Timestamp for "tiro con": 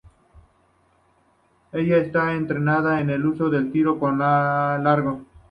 3.71-4.17